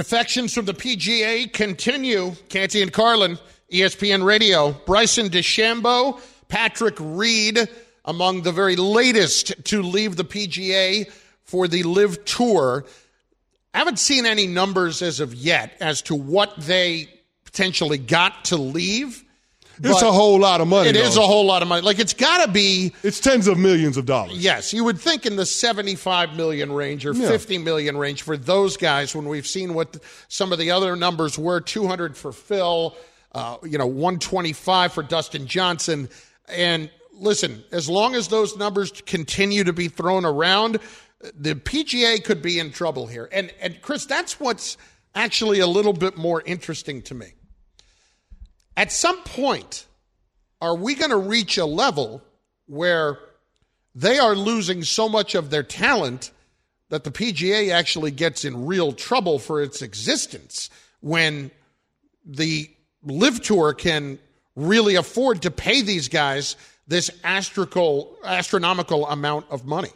[0.00, 2.32] Defections from the PGA continue.
[2.48, 3.38] Canty and Carlin,
[3.70, 4.72] ESPN Radio.
[4.72, 7.68] Bryson DeChambeau, Patrick Reed,
[8.06, 11.06] among the very latest to leave the PGA
[11.44, 12.86] for the LIV Tour.
[13.74, 17.10] I haven't seen any numbers as of yet as to what they
[17.44, 19.22] potentially got to leave.
[19.82, 20.88] It's a whole lot of money.
[20.90, 21.24] It is though.
[21.24, 21.82] a whole lot of money.
[21.82, 24.36] Like it's got to be It's tens of millions of dollars.
[24.38, 27.28] Yes, you would think in the 75 million range or Yeah.
[27.28, 29.96] 50 million range for those guys when we've seen what
[30.28, 32.94] some of the other numbers were 200 for Phil,
[33.32, 36.08] uh, you know, 125 for Dustin Johnson.
[36.48, 40.78] And listen, as long as those numbers continue to be thrown around,
[41.38, 43.28] the PGA could be in trouble here.
[43.32, 44.76] And, and Chris, that's what's
[45.14, 47.32] actually a little bit more interesting to me.
[48.76, 49.86] At some point,
[50.60, 52.22] are we going to reach a level
[52.66, 53.18] where
[53.94, 56.30] they are losing so much of their talent
[56.88, 61.50] that the PGA actually gets in real trouble for its existence when
[62.24, 62.70] the
[63.04, 64.18] LIV Tour can
[64.56, 66.56] really afford to pay these guys
[66.86, 69.90] this astronomical, astronomical amount of money.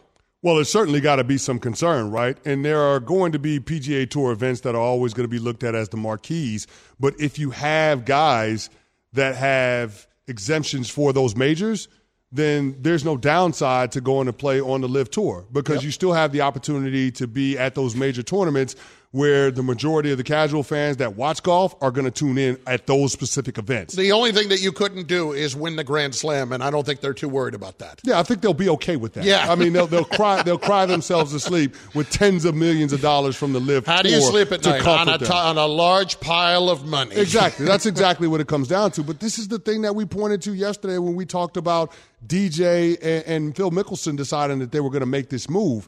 [0.44, 2.37] Well, there's certainly got to be some concern, right?
[2.44, 5.38] And there are going to be PGA Tour events that are always going to be
[5.38, 6.66] looked at as the marquees.
[7.00, 8.68] But if you have guys
[9.14, 11.88] that have exemptions for those majors,
[12.30, 16.12] then there's no downside to going to play on the LIV Tour because you still
[16.12, 18.76] have the opportunity to be at those major tournaments
[19.14, 22.59] where the majority of the casual fans that watch golf are going to tune in
[22.66, 23.94] at those specific events.
[23.94, 26.85] The only thing that you couldn't do is win the Grand Slam, and I don't
[26.85, 28.00] think they're too worried about that.
[28.03, 29.22] Yeah, I think they'll be okay with that.
[29.22, 29.46] Yeah.
[29.48, 33.03] I mean they'll they'll cry they'll cry themselves to sleep with tens of millions of
[33.03, 33.87] dollars from the LIV.
[33.87, 34.85] How do you sleep at night?
[34.85, 37.14] On a, t- on a large pile of money.
[37.14, 37.66] Exactly.
[37.66, 39.05] That's exactly what it comes down to.
[39.05, 41.92] But this is the thing that we pointed to yesterday when we talked about
[42.27, 45.87] DJ and, and Phil Mickelson deciding that they were going to make this move.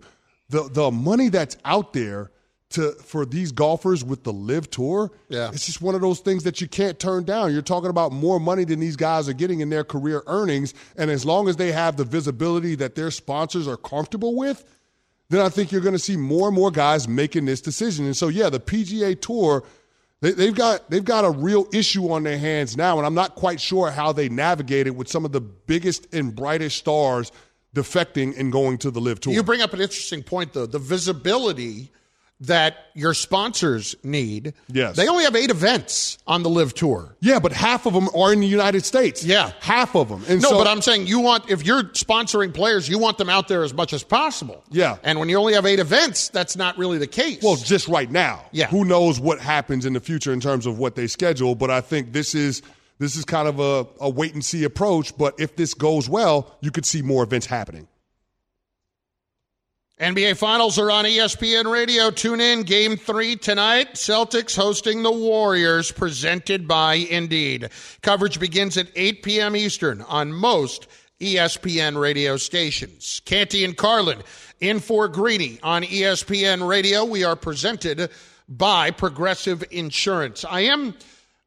[0.49, 2.31] The the money that's out there
[2.70, 5.50] to for these golfers with the LIV tour, Yeah.
[5.52, 7.52] it's just one of those things that you can't turn down.
[7.52, 11.11] You're talking about more money than these guys are getting in their career earnings, and
[11.11, 14.64] as long as they have the visibility that their sponsors are comfortable with,
[15.29, 18.05] then I think you're going to see more and more guys making this decision.
[18.05, 19.64] And so, yeah, the PGA Tour,
[20.20, 23.35] they, they've got they've got a real issue on their hands now, and I'm not
[23.37, 27.31] quite sure how they navigate it with some of the biggest and brightest stars
[27.74, 29.33] defecting and going to the LIV Tour.
[29.35, 30.66] You bring up an interesting point, though.
[30.66, 31.92] The visibility
[32.40, 34.53] that your sponsors need.
[34.68, 34.96] Yes.
[34.96, 37.16] They only have eight events on the LIV Tour.
[37.20, 39.25] yeah, but half of them are in the United States.
[39.25, 39.53] Yeah.
[39.61, 40.22] half of them.
[40.29, 43.31] And no, so, but I'm saying you want, if you're sponsoring players, you want them
[43.31, 44.62] out there as much as possible.
[44.70, 44.99] Yeah.
[45.03, 47.42] And when you only have eight events, that's not really the case.
[47.42, 48.44] Well, just right now.
[48.53, 48.66] Yeah.
[48.66, 51.55] Who knows what happens in the future in terms of what they schedule?
[51.55, 52.61] But I think this is
[52.99, 55.16] this is kind of a, a wait and see approach.
[55.16, 57.88] But if this goes well, you could see more events happening.
[60.00, 62.11] NBA Finals are on ESPN Radio.
[62.11, 62.64] Tune in.
[62.64, 63.94] Game three tonight.
[63.94, 67.70] Celtics hosting the Warriors, presented by Indeed.
[68.02, 69.56] Coverage begins at 8 p.m.
[69.56, 70.87] Eastern on most
[71.18, 73.22] ESPN radio stations.
[73.24, 74.22] Canty and Carlin
[74.61, 77.02] in for Greeny on ESPN Radio.
[77.06, 78.11] We are presented
[78.50, 80.44] by Progressive Insurance.
[80.44, 80.92] I am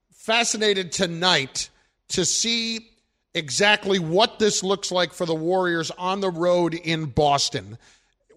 [0.10, 1.70] fascinated tonight
[2.10, 2.90] to see
[3.36, 7.78] exactly what this looks like for the Warriors on the road in Boston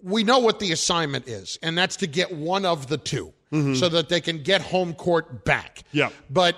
[0.03, 3.79] we know what the assignment is, and that's to get one of the 2 Mhm.
[3.79, 5.83] so that they can get home court back.
[5.91, 6.09] Yeah.
[6.29, 6.57] But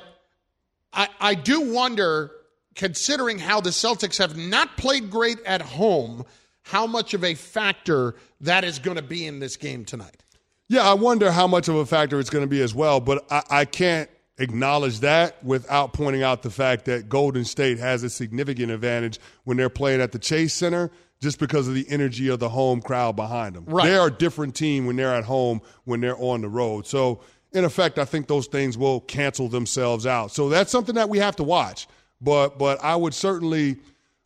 [0.94, 2.32] I, I do wonder,
[2.74, 6.26] considering how the Celtics have not played great at home,
[6.64, 10.24] how much of a factor that is going to be in this game tonight.
[10.68, 13.26] Yeah, I wonder how much of a factor it's going to be as well, but
[13.30, 18.10] I, I can't acknowledge that without pointing out the fact that Golden State has a
[18.10, 22.40] significant advantage when they're playing at the Chase Center just because of the energy of
[22.40, 23.66] the home crowd behind them.
[23.66, 23.86] Right.
[23.88, 26.86] They're a different team when they're at home, when they're on the road.
[26.86, 27.22] So,
[27.54, 30.32] in effect, I think those things will cancel themselves out.
[30.32, 31.88] So that's something that we have to watch.
[32.20, 33.78] But but I would certainly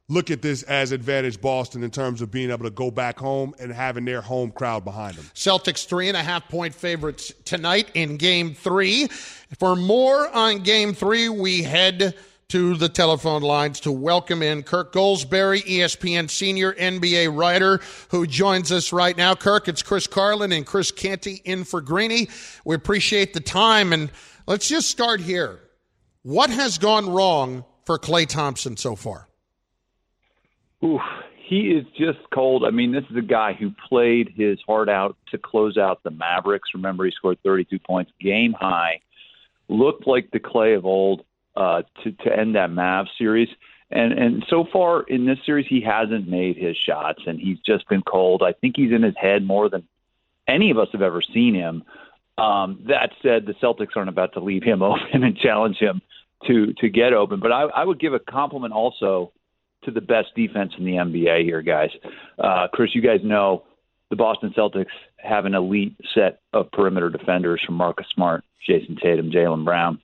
[0.10, 3.54] look at this as advantage Boston in terms of being able to go back home
[3.60, 5.26] and having their home crowd behind them.
[5.36, 9.08] Celtics three and a half point favorites tonight in game three.
[9.60, 12.16] For more on game three, we head
[12.50, 18.72] to the telephone lines to welcome in Kirk Goldsberry, ESPN senior NBA writer, who joins
[18.72, 19.36] us right now.
[19.36, 22.28] Kirk, it's Chris Carlin and Chris Canty in for Greeny.
[22.66, 23.94] We appreciate the time.
[23.94, 24.10] And
[24.48, 25.60] let's just start here.
[26.24, 29.29] What has gone wrong for Klay Thompson so far?
[30.84, 31.02] Oof,
[31.46, 32.64] he is just cold.
[32.64, 36.12] I mean, this is a guy who played his heart out to close out the
[36.12, 36.70] Mavericks.
[36.74, 39.02] Remember, he scored 32 points, game high.
[39.68, 41.24] Looked like the Klay of old
[41.56, 43.50] uh, to to end that Mav series.
[43.92, 47.88] And and so far in this series, he hasn't made his shots, and he's just
[47.90, 48.44] been cold.
[48.44, 49.84] I think he's in his head more than
[50.48, 51.84] any of us have ever seen him.
[52.38, 56.02] Um, that said, the Celtics aren't about to leave him open and challenge him
[56.48, 57.40] to to get open.
[57.40, 59.32] But I, I would give a compliment also
[59.84, 61.90] to the best defense in the NBA here, guys.
[62.38, 63.64] Uh, Chris, you guys know
[64.10, 64.88] the Boston Celtics
[65.18, 70.02] have an elite set of perimeter defenders from Marcus Smart, Jayson Tatum, Jaylen Brown,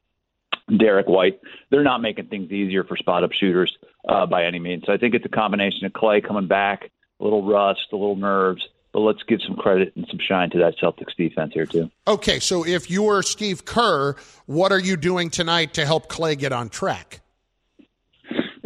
[0.78, 1.40] Derrick White.
[1.72, 3.76] They're not making things easier for spot up shooters
[4.08, 4.84] uh, by any means.
[4.86, 8.16] So I think it's a combination of Klay coming back, a little rust, a little
[8.16, 8.64] nerves.
[8.94, 11.92] But let's give some credit and some shine to that Celtics defense here too.
[12.08, 16.38] Okay, so if you were Steve Kerr, what are you doing tonight to help Klay
[16.38, 17.20] get on track?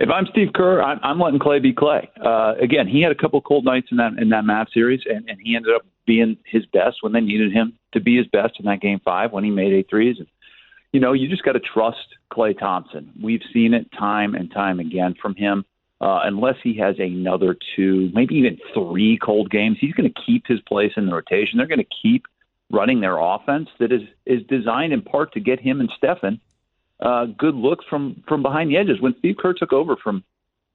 [0.01, 2.07] If I'm Steve Kerr, I'm, I'm letting Klay be Klay.
[2.23, 5.29] Uh, again, he had a couple cold nights in that in that Mav series, and,
[5.29, 8.53] and he ended up being his best when they needed him to be his best
[8.59, 10.15] in that game five when he made eight threes.
[10.17, 10.27] And
[10.93, 13.11] you know, you just got to trust Klay Thompson.
[13.21, 15.65] We've seen it time and time again from him.
[15.99, 20.47] Uh, unless he has another two, maybe even three cold games, he's going to keep
[20.47, 21.57] his place in the rotation.
[21.57, 22.25] They're going to keep
[22.71, 26.39] running their offense that is is designed in part to get him and Stephen
[26.99, 28.99] uh, good looks from from behind the edges.
[28.99, 30.23] When Steve Kerr took over from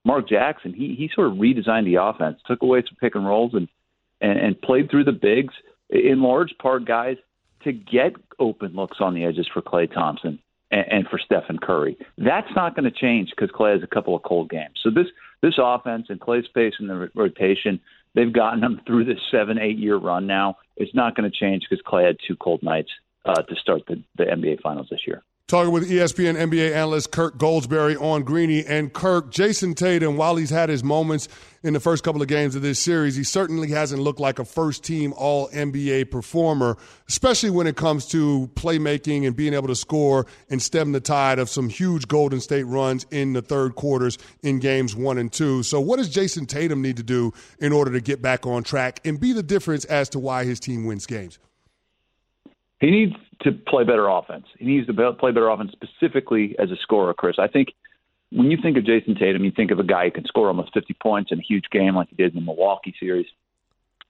[0.05, 3.53] Mark Jackson, he he sort of redesigned the offense, took away some pick and rolls,
[3.55, 3.69] and
[4.21, 5.55] and, and played through the bigs
[5.91, 7.17] in large part, guys,
[7.63, 10.39] to get open looks on the edges for Klay Thompson
[10.71, 11.97] and, and for Stephen Curry.
[12.19, 14.79] That's not going to change because Klay has a couple of cold games.
[14.83, 15.07] So this
[15.43, 17.81] this offense and Klay's pace in the rotation,
[18.15, 20.57] they've gotten them through this seven eight year run now.
[20.77, 22.91] It's not going to change because Klay had two cold nights
[23.25, 25.23] uh, to start the, the NBA Finals this year.
[25.47, 28.65] Talking with ESPN NBA analyst Kirk Goldsberry on Greeny.
[28.65, 31.29] And Kirk, Jayson Tatum, while he's had his moments
[31.63, 34.47] in the first couple of games of this series, he certainly hasn't looked like a
[34.47, 36.79] first team All NBA performer,
[37.11, 41.39] especially when it comes to playmaking and being able to score and stem the tide
[41.39, 45.63] of some huge Golden State runs in the third quarters in games one and two.
[45.63, 48.99] So, what does Jayson Tatum need to do in order to get back on track
[49.05, 51.39] and be the difference as to why his team wins games?
[52.85, 54.45] He needs to play better offense.
[54.59, 57.37] He needs to play better offense specifically as a scorer, Chris.
[57.39, 57.69] I think
[58.31, 60.75] when you think of Jayson Tatum, you think of a guy who can score almost
[60.75, 63.25] 50 points in a huge game like he did in the Milwaukee series.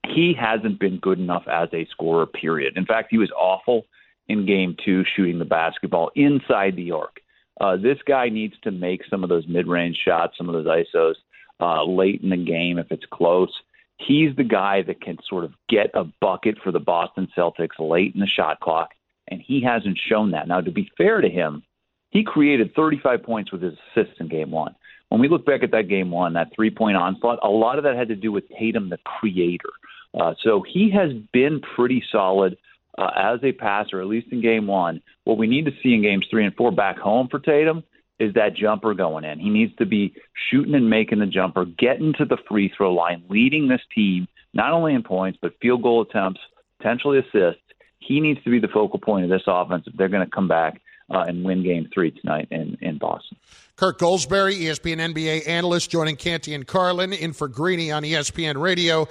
[0.05, 2.77] He hasn't been good enough as a scorer, period.
[2.77, 3.87] In fact, he was awful
[4.27, 7.21] in game two shooting the basketball inside the arc.
[7.61, 10.67] Uh, this guy needs to make some of those mid range shots, some of those
[10.67, 11.15] ISOs
[11.61, 13.53] uh, late in the game if it's close.
[13.99, 18.15] He's the guy that can sort of get a bucket for the Boston Celtics late
[18.15, 18.91] in the shot clock,
[19.29, 20.49] and he hasn't shown that.
[20.49, 21.63] Now, to be fair to him,
[22.11, 24.75] he created 35 points with his assists in game one.
[25.09, 27.85] When we look back at that game one, that three point onslaught, a lot of
[27.85, 29.71] that had to do with Tatum, the creator.
[30.19, 32.57] Uh, so he has been pretty solid
[32.99, 35.03] uh, as a passer, at least in game one.
[35.25, 37.85] What we need to see in games three and four back home for Tatum
[38.19, 39.39] is that jumper going in.
[39.39, 40.15] He needs to be
[40.51, 44.73] shooting and making the jumper, getting to the free throw line, leading this team not
[44.73, 46.41] only in points, but field goal attempts,
[46.79, 47.61] potentially assists.
[47.99, 50.47] He needs to be the focal point of this offense if they're going to come
[50.47, 53.37] back uh, and win game three tonight in, in Boston.
[53.77, 59.09] Kirk Goldsberry, ESPN NBA analyst, joining Canty and Carlin in for Greeny on ESPN Radio.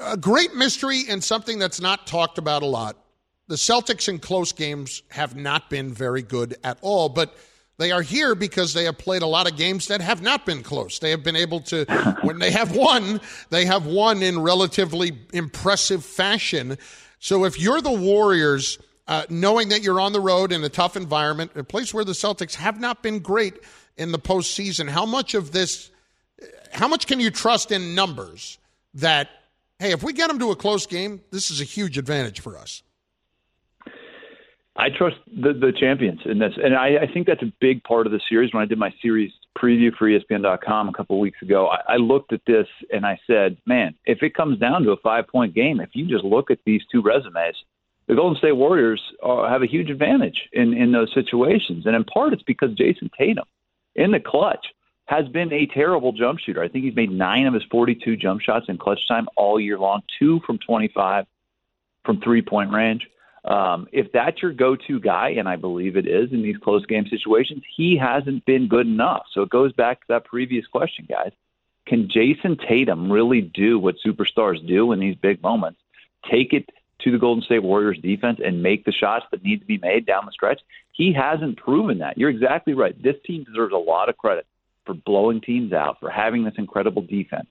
[0.00, 2.96] A great mystery and something that's not talked about a lot.
[3.48, 7.34] The Celtics in close games have not been very good at all, but
[7.78, 10.62] they are here because they have played a lot of games that have not been
[10.62, 10.98] close.
[10.98, 11.84] They have been able to,
[12.22, 16.78] when they have won, they have won in relatively impressive fashion.
[17.18, 20.96] So if you're the Warriors, uh, knowing that you're on the road in a tough
[20.96, 23.54] environment, a place where the Celtics have not been great
[23.96, 25.90] in the postseason, how much of this,
[26.72, 28.58] how much can you trust in numbers
[28.94, 29.28] that,
[29.78, 32.56] hey, if we get them to a close game, this is a huge advantage for
[32.56, 32.82] us?
[34.78, 38.06] I trust the the champions in this, and I, I think that's a big part
[38.06, 38.52] of the series.
[38.52, 41.96] When I did my series preview for ESPN.com a couple of weeks ago, I, I
[41.96, 45.54] looked at this and I said, "Man, if it comes down to a five point
[45.54, 47.56] game, if you just look at these two resumes,
[48.06, 52.04] the Golden State Warriors are, have a huge advantage in in those situations, and in
[52.04, 53.46] part it's because Jayson Tatum,
[53.94, 54.66] in the clutch,
[55.06, 56.62] has been a terrible jump shooter.
[56.62, 59.78] I think he's made nine of his 42 jump shots in clutch time all year
[59.78, 61.24] long, two from 25
[62.04, 63.08] from three point range."
[63.46, 67.06] Um, if that's your go-to guy, and I believe it is in these close game
[67.08, 69.26] situations, he hasn't been good enough.
[69.32, 71.30] So it goes back to that previous question, guys.
[71.86, 75.78] Can Jayson Tatum really do what superstars do in these big moments?
[76.28, 76.68] Take it
[77.00, 80.06] to the Golden State Warriors defense and make the shots that need to be made
[80.06, 80.60] down the stretch.
[80.90, 82.18] He hasn't proven that.
[82.18, 83.00] You're exactly right.
[83.00, 84.46] This team deserves a lot of credit
[84.84, 87.46] for blowing teams out, for having this incredible defense.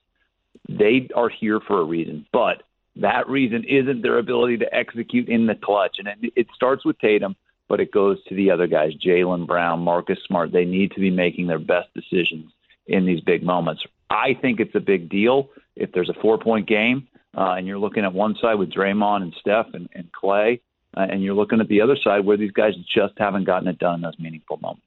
[0.67, 2.63] They are here for a reason, but
[2.97, 5.97] that reason isn't their ability to execute in the clutch.
[5.99, 7.35] And it, it starts with Tatum,
[7.67, 10.51] but it goes to the other guys, Jaylen Brown, Marcus Smart.
[10.51, 12.51] They need to be making their best decisions
[12.87, 13.83] in these big moments.
[14.09, 17.79] I think it's a big deal if there's a four point game uh, and you're
[17.79, 20.61] looking at one side with Draymond and Steph and, and Klay,
[20.95, 23.77] uh, and you're looking at the other side where these guys just haven't gotten it
[23.77, 24.85] done in those meaningful moments.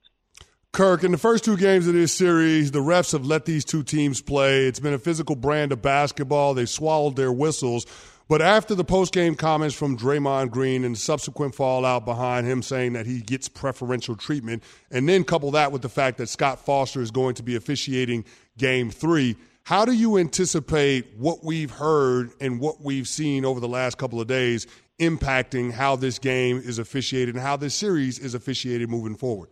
[0.72, 3.82] Kirk, in the first two games of this series, the refs have let these two
[3.82, 4.66] teams play.
[4.66, 6.54] It's been a physical brand of basketball.
[6.54, 7.86] They swallowed their whistles.
[8.28, 13.06] But after the post-game comments from Draymond Green and subsequent fallout behind him saying that
[13.06, 17.10] he gets preferential treatment, and then couple that with the fact that Scott Foster is
[17.10, 18.26] going to be officiating
[18.58, 23.68] game three, how do you anticipate what we've heard and what we've seen over the
[23.68, 24.66] last couple of days
[25.00, 29.48] impacting how this game is officiated and how this series is officiated moving forward?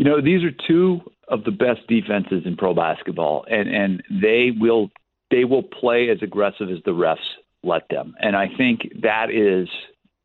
[0.00, 4.50] You know, these are two of the best defenses in pro basketball, and and they
[4.50, 4.90] will
[5.30, 7.18] they will play as aggressive as the refs
[7.62, 8.14] let them.
[8.18, 9.68] And I think that is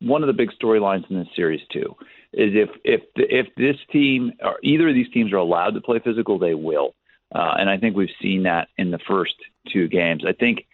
[0.00, 1.94] one of the big storylines in this series too.
[2.32, 5.98] Is if if if this team or either of these teams are allowed to play
[5.98, 6.94] physical, they will.
[7.34, 9.34] Uh, and I think we've seen that in the first
[9.70, 10.24] two games.
[10.26, 10.64] I think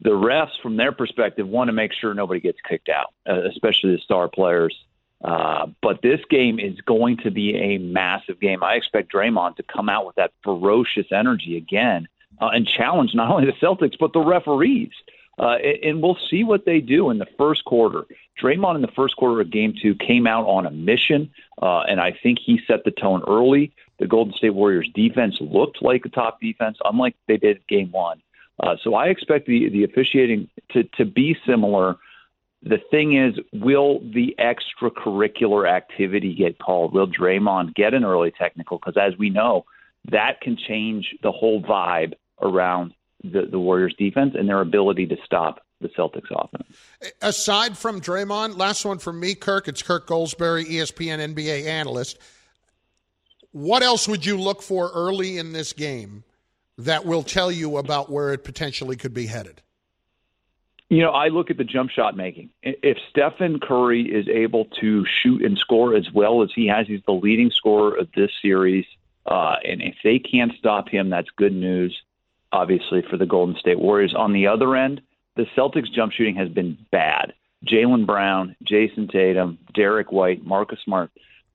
[0.00, 3.96] the refs, from their perspective, want to make sure nobody gets kicked out, uh, especially
[3.96, 4.76] the star players.
[5.24, 8.62] Uh, but this game is going to be a massive game.
[8.62, 12.06] I expect Draymond to come out with that ferocious energy again
[12.40, 14.92] uh, and challenge not only the Celtics but the referees.
[15.38, 18.04] Uh, and we'll see what they do in the first quarter.
[18.42, 21.30] Draymond in the first quarter of Game Two came out on a mission,
[21.62, 23.72] uh, and I think he set the tone early.
[24.00, 28.20] The Golden State Warriors defense looked like a top defense, unlike they did Game One.
[28.60, 31.96] Uh, so I expect the the officiating to to be similar
[32.62, 36.92] the thing is, will the extracurricular activity get called?
[36.92, 38.78] Will Draymond get an early technical?
[38.78, 39.64] Because as we know,
[40.10, 45.16] that can change the whole vibe around the, the Warriors defense and their ability to
[45.24, 46.76] stop the Celtics offense.
[47.22, 49.68] Aside from Draymond, last one from me, Kirk.
[49.68, 52.18] It's Kirk Goldsberry, ESPN NBA analyst.
[53.52, 56.24] What else would you look for early in this game
[56.76, 59.62] that will tell you about where it potentially could be headed?
[60.90, 62.50] You know, I look at the jump shot making.
[62.62, 67.02] If Stephen Curry is able to shoot and score as well as he has, he's
[67.06, 68.86] the leading scorer of this series.
[69.26, 72.00] Uh, and if they can't stop him, that's good news,
[72.52, 74.14] obviously, for the Golden State Warriors.
[74.14, 75.02] On the other end,
[75.36, 77.34] the Celtics jump shooting has been bad.
[77.66, 81.10] Jaylen Brown, Jayson Tatum, Derrick White, Marcus Smart.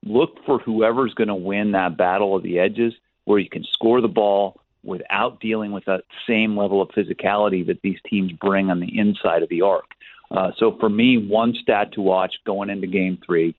[0.05, 2.93] Look for whoever's going to win that battle of the edges
[3.25, 7.81] where you can score the ball, without dealing with that same level of physicality that
[7.81, 9.85] these teams bring on the inside of the arc.
[10.31, 13.55] Uh, so for me, one stat to watch going into game three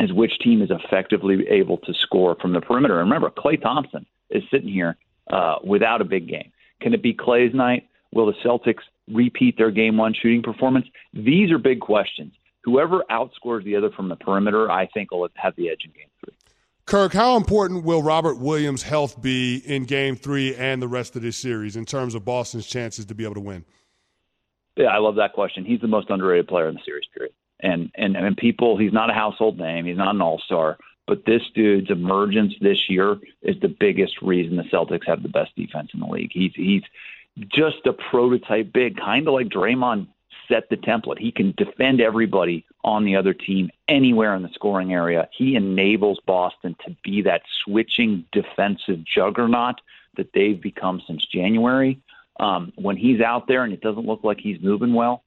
[0.00, 3.00] is which team is effectively able to score from the perimeter.
[3.00, 4.96] And remember, Klay Thompson is sitting here
[5.30, 6.52] uh, without a big game.
[6.80, 7.88] Can it be Klay's night?
[8.12, 10.86] Will the Celtics repeat their game one shooting performance?
[11.12, 12.32] These are big questions.
[12.64, 16.08] Whoever outscores the other from the perimeter, I think, will have the edge in game
[16.24, 16.34] three.
[16.86, 21.22] Kirk, how important will Robert Williams' health be in game three and the rest of
[21.22, 23.64] this series in terms of Boston's chances to be able to win?
[24.76, 25.64] Yeah, I love that question.
[25.64, 27.32] He's the most underrated player in the series period.
[27.60, 30.76] And and and people he's not a household name, he's not an all-star,
[31.06, 35.54] but this dude's emergence this year is the biggest reason the Celtics have the best
[35.56, 36.30] defense in the league.
[36.32, 36.82] He's he's
[37.48, 40.08] just a prototype big, kind of like Draymond
[40.48, 41.18] set the template.
[41.18, 45.28] He can defend everybody on the other team anywhere in the scoring area.
[45.36, 49.80] He enables Boston to be that switching defensive juggernaut
[50.16, 51.98] that they've become since January.
[52.38, 55.24] Um, when he's out there and it doesn't look like he's moving well,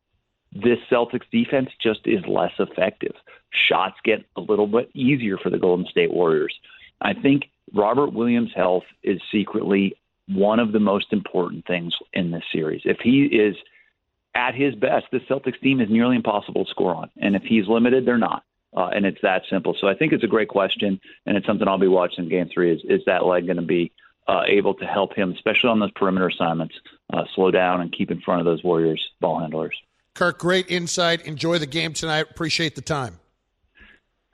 [0.54, 3.14] this Celtics defense just is less effective.
[3.52, 6.54] Shots get a little bit easier for the Golden State Warriors.
[7.02, 9.98] I think Robert Williams' health is secretly
[10.28, 12.82] one of the most important things in this series.
[12.86, 13.56] If he is
[14.38, 17.10] at his best, the Celtics team is nearly impossible to score on.
[17.18, 18.44] And if he's limited, they're not.
[18.76, 19.76] Uh, and it's that simple.
[19.82, 22.50] So I think it's a great question, and it's something I'll be watching in Game
[22.54, 22.72] Three.
[22.72, 23.92] Is is that leg going to be
[24.28, 26.76] uh, able to help him, especially on those perimeter assignments,
[27.12, 29.76] uh, slow down and keep in front of those Warriors ball handlers?
[30.14, 31.26] Kirk, great insight.
[31.26, 32.28] Enjoy the game tonight.
[32.30, 33.20] Appreciate the time.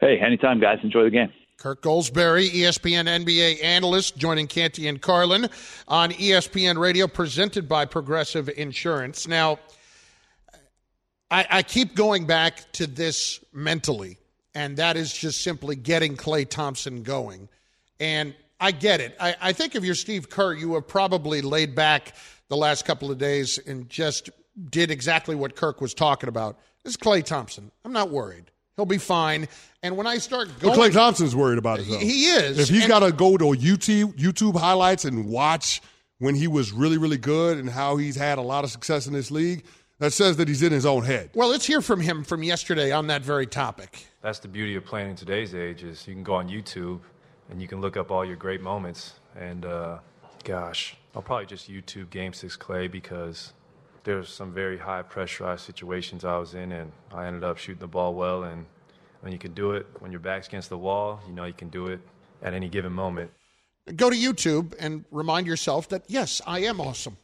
[0.01, 0.79] Hey, anytime, guys.
[0.83, 1.31] Enjoy the game.
[1.57, 5.47] Kirk Goldsberry, ESPN NBA analyst, joining Canty and Carlin
[5.87, 9.29] on ESPN Radio, presented by Progressive Insurance.
[9.29, 9.59] Now,
[11.33, 14.19] I, I keep going back to this mentally,
[14.53, 17.49] and that is just simply getting Klay Thompson going.
[17.99, 19.17] And I get it.
[19.19, 22.15] I, I think if you're Steve Kerr, you have probably laid back
[22.49, 24.29] the last couple of days and just
[24.69, 26.59] did exactly what Kirk was talking about.
[26.83, 27.71] This is Klay Thompson.
[27.83, 28.51] I'm not worried.
[28.75, 29.47] He'll be fine.
[29.81, 31.87] And when I start going, Klay Thompson's worried about it.
[31.87, 31.97] Though.
[31.97, 32.59] He is.
[32.59, 35.81] If he's got to go to YouTube YouTube highlights and watch
[36.19, 39.13] when he was really really good and how he's had a lot of success in
[39.13, 39.63] this league,
[40.03, 41.29] that says that he's in his own head.
[41.33, 44.05] Well, let's hear from him from yesterday on that very topic.
[44.21, 46.99] That's the beauty of playing in today's age is you can go on YouTube
[47.49, 49.13] and you can look up all your great moments.
[49.39, 49.99] And uh,
[50.43, 53.53] gosh, I'll probably just YouTube Game Six Klay because
[54.03, 57.87] there's some very high pressurized situations I was in, and I ended up shooting the
[57.87, 58.43] ball well.
[58.43, 58.65] And
[59.21, 61.69] when you can do it when your back's against the wall, you know you can
[61.69, 62.01] do it
[62.41, 63.31] at any given moment.
[63.95, 67.15] Go to YouTube and remind yourself that yes, I am awesome.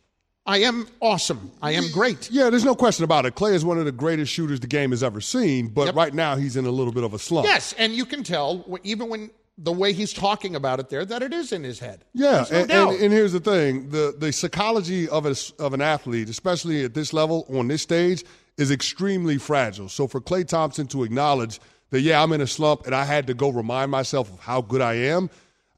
[0.49, 1.51] I am awesome.
[1.61, 2.31] I am great.
[2.31, 3.35] Yeah, there's no question about it.
[3.35, 5.95] Klay is one of the greatest shooters the game has ever seen, but yep.
[5.95, 7.45] right now he's in a little bit of a slump.
[7.45, 9.29] Yes, and you can tell even when
[9.59, 12.03] the way he's talking about it there that it is in his head.
[12.13, 15.81] Yeah, no and, and, and, here's the thing: the the psychology of a, of an
[15.81, 18.23] athlete, especially at this level on this stage,
[18.57, 19.87] is extremely fragile.
[19.87, 21.59] So for Klay Thompson to acknowledge
[21.91, 24.61] that, yeah, I'm in a slump, and I had to go remind myself of how
[24.61, 25.29] good I am.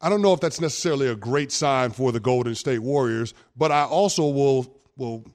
[0.02, 3.72] I don't know if that's necessarily a great sign for the Golden State Warriors, but
[3.72, 5.26] I also will will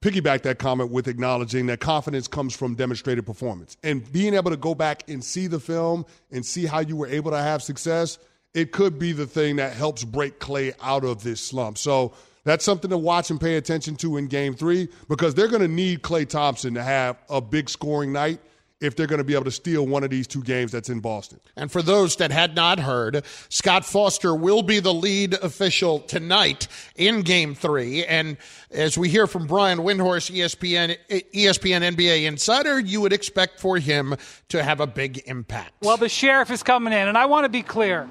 [0.00, 3.76] piggyback that comment with acknowledging that confidence comes from demonstrated performance.
[3.82, 7.06] And being able to go back and see the film and see how you were
[7.06, 8.18] able to have success,
[8.54, 11.76] it could be the thing that helps break Klay out of this slump.
[11.76, 12.14] So
[12.44, 15.68] that's something to watch and pay attention to in game three because they're going to
[15.68, 18.40] need Klay Thompson to have a big scoring night
[18.80, 21.00] if they're going to be able to steal one of these two games that's in
[21.00, 21.40] Boston.
[21.56, 26.66] And for those that had not heard, Scott Foster will be the lead official tonight
[26.96, 28.04] in game three.
[28.04, 28.36] And
[28.70, 34.16] as we hear from Brian Windhorst, ESPN, ESPN NBA insider, you would expect for him
[34.48, 35.72] to have a big impact.
[35.82, 38.08] Well, the sheriff is coming in, and I want to be clear.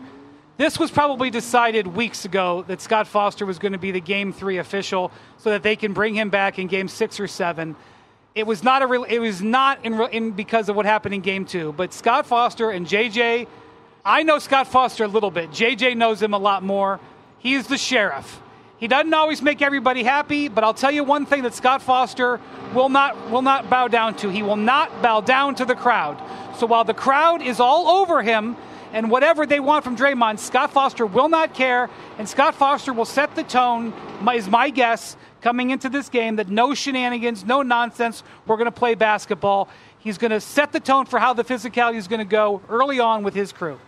[0.58, 4.34] This was probably decided weeks ago that Scott Foster was going to be the game
[4.34, 7.78] three official so that they can bring him back in game six or seven.
[8.40, 11.20] It was not a real, it was not in, in because of what happened in
[11.20, 11.74] game two.
[11.74, 13.48] But Scott Foster and JJ,
[14.06, 15.52] I know Scott Foster a little bit.
[15.52, 17.02] JJ knows him a lot more.
[17.40, 18.42] He's the sheriff.
[18.78, 22.40] He doesn't always make everybody happy, but I'll tell you one thing that Scott Foster
[22.74, 24.30] will not will not bow down to.
[24.30, 26.18] He will not bow down to the crowd.
[26.60, 28.56] So while the crowd is all over him
[28.94, 33.04] and whatever they want from Draymond, Scott Foster will not care, and Scott Foster will
[33.04, 33.94] set the tone.
[34.34, 38.24] Is my guess coming into this game that no shenanigans, no nonsense.
[38.46, 39.70] We're going to play basketball.
[40.00, 43.00] He's going to set the tone for how the physicality is going to go early
[43.00, 43.80] on with his crew.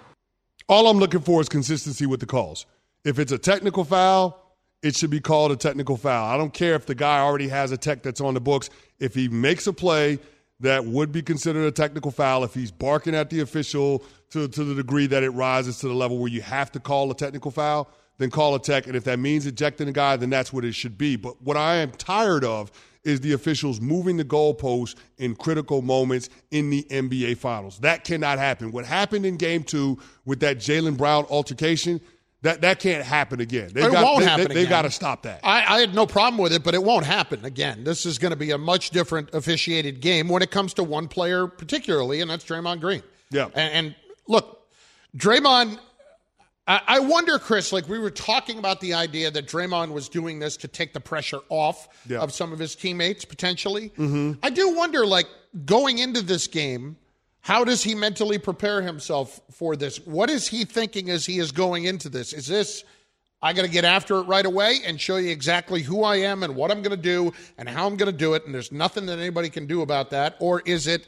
[0.67, 2.65] All I'm looking for is consistency with the calls.
[3.03, 6.27] If it's a technical foul, it should be called a technical foul.
[6.27, 8.69] I don't care if the guy already has a tech that's on the books.
[8.99, 10.19] If he makes a play
[10.59, 14.63] that would be considered a technical foul, if he's barking at the official to, to
[14.63, 17.51] the degree that it rises to the level where you have to call a technical
[17.51, 18.87] foul, then call a tech.
[18.87, 21.15] And if that means ejecting a guy, then that's what it should be.
[21.15, 22.71] But what I am tired of
[23.03, 27.79] is the officials moving the goalposts in critical moments in the NBA Finals.
[27.79, 28.71] That cannot happen.
[28.71, 32.01] What happened in Game Two with that Jaylen Brown altercation.
[32.43, 33.69] That, that can't happen again.
[33.71, 35.41] They it got, won't they, happen they, they got to stop that.
[35.43, 37.83] I, I, had no problem with it, but it won't happen again.
[37.83, 41.07] This is going to be a much different officiated game when it comes to one
[41.07, 43.03] player, particularly, and that's Draymond Green.
[43.29, 43.49] Yeah.
[43.53, 43.95] And, and
[44.27, 44.67] look,
[45.15, 45.77] Draymond
[46.71, 50.39] I, I wonder, Chris, like we were talking about the idea that Draymond was doing
[50.39, 52.19] this to take the pressure off Yeah.
[52.19, 53.89] of some of his teammates potentially.
[53.89, 54.33] Mm-hmm.
[54.41, 55.27] I do wonder, like
[55.65, 56.95] going into this game,
[57.41, 59.97] how does he mentally prepare himself for this?
[60.05, 62.31] What is he thinking as he is going into this?
[62.31, 62.85] Is this
[63.41, 66.43] I got to get after it right away and show you exactly who I am
[66.43, 68.71] and what I'm going to do and how I'm going to do it, and there's
[68.71, 70.37] nothing that anybody can do about that?
[70.39, 71.07] Or is it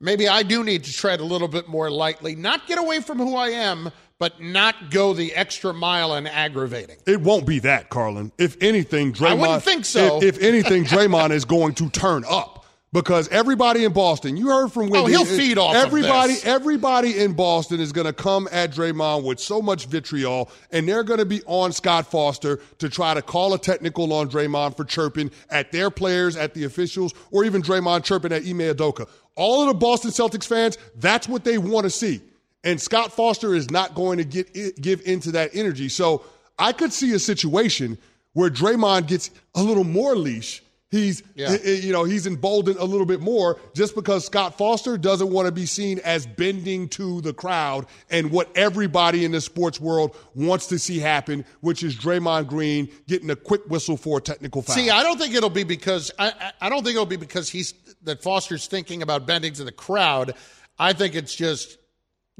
[0.00, 3.18] maybe I do need to tread a little bit more lightly, not get away from
[3.18, 6.96] who I am, but not go the extra mile and aggravating?
[7.06, 8.32] It won't be that, Carlin.
[8.38, 9.28] If anything, Draymond.
[9.28, 10.18] I wouldn't think so.
[10.18, 12.56] If, if anything, Draymond is going to turn up
[12.92, 15.14] because everybody in Boston, you heard from oh, Windy.
[15.16, 16.32] Oh, he'll feed off of everybody.
[16.34, 16.46] this.
[16.46, 21.04] Everybody in Boston is going to come at Draymond with so much vitriol, and they're
[21.04, 24.84] going to be on Scott Foster to try to call a technical on Draymond for
[24.84, 29.08] chirping at their players, at the officials, or even Draymond chirping at Ime Udoka.
[29.34, 32.22] All of the Boston Celtics fans, that's what they want to see.
[32.66, 35.88] And Scott Foster is not going to get give into that energy.
[35.88, 36.24] So
[36.58, 37.96] I could see a situation
[38.32, 40.62] where Draymond gets a little more leash.
[40.90, 41.56] He's Yeah.
[41.62, 45.52] you know he's emboldened a little bit more just because Scott Foster doesn't want to
[45.52, 50.66] be seen as bending to the crowd and what everybody in the sports world wants
[50.68, 54.76] to see happen, which is Draymond Green getting a quick whistle for a technical foul.
[54.76, 57.74] See, I don't think it'll be because I I don't think it'll be because he's
[58.02, 60.34] that Foster's thinking about bending to the crowd.
[60.78, 61.78] I think it's just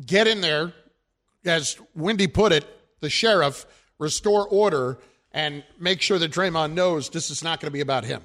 [0.05, 0.73] get in there,
[1.45, 2.65] as Windy put it,
[3.01, 3.67] the sheriff,
[3.99, 4.99] restore order,
[5.33, 8.23] and make sure that Draymond knows this is not going to be about him.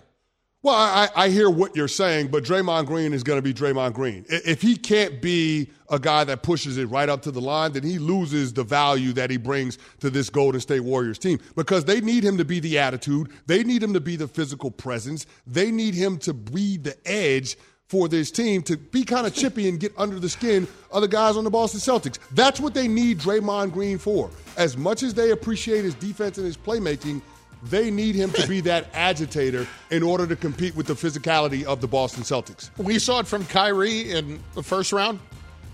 [0.63, 3.93] Well, I, I hear what you're saying, but Draymond Green is going to be Draymond
[3.93, 4.25] Green.
[4.29, 7.81] If he can't be a guy that pushes it right up to the line, then
[7.81, 11.99] he loses the value that he brings to this Golden State Warriors team because they
[11.99, 13.31] need him to be the attitude.
[13.47, 15.25] They need him to be the physical presence.
[15.47, 17.57] They need him to be the edge
[17.91, 21.09] for this team to be kind of chippy and get under the skin of the
[21.09, 22.19] guys on the Boston Celtics.
[22.31, 24.31] That's what they need Draymond Green for.
[24.55, 27.21] As much as they appreciate his defense and his playmaking,
[27.63, 31.81] they need him to be that agitator in order to compete with the physicality of
[31.81, 32.69] the Boston Celtics.
[32.77, 35.19] We saw it from Kyrie in the first round.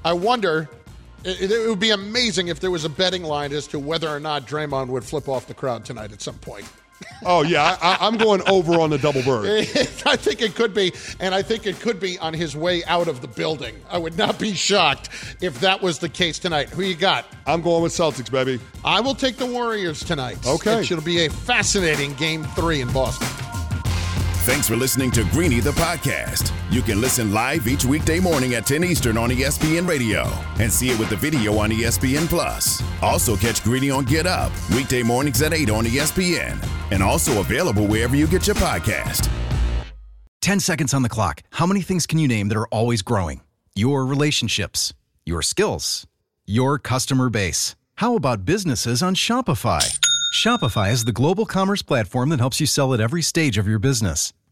[0.04, 0.68] I wonder.
[1.24, 4.20] It, it would be amazing if there was a betting line as to whether or
[4.20, 6.66] not Draymond would flip off the crowd tonight at some point.
[7.26, 9.46] Oh yeah, I, I'm going over on the double bird.
[10.06, 13.08] I think it could be, and I think it could be on his way out
[13.08, 13.76] of the building.
[13.90, 15.10] I would not be shocked
[15.42, 16.70] if that was the case tonight.
[16.70, 17.26] Who you got?
[17.46, 18.60] I'm going with Celtics, baby.
[18.86, 20.46] I will take the Warriors tonight.
[20.46, 20.80] Okay.
[20.80, 23.28] It should be a fascinating game three in Boston.
[24.48, 26.54] Thanks for listening to Greeny the podcast.
[26.72, 30.24] You can listen live each weekday morning at 10 Eastern on ESPN Radio
[30.58, 32.82] and see it with the video on ESPN Plus.
[33.02, 37.88] Also catch Greeny on Get Up weekday mornings at 8 on ESPN and also available
[37.88, 39.30] wherever you get your podcast.
[40.40, 41.42] 10 seconds on the clock.
[41.52, 43.42] How many things can you name that are always growing?
[43.76, 44.94] Your relationships,
[45.26, 46.08] your skills,
[46.46, 47.76] your customer base.
[47.96, 50.00] How about businesses on Shopify?
[50.34, 53.80] Shopify is the global commerce platform that helps you sell at every stage of your
[53.80, 54.32] business.